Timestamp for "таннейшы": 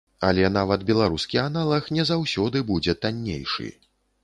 3.03-3.71